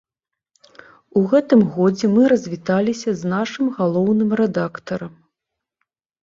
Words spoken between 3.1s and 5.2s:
з нашым галоўным рэдактарам.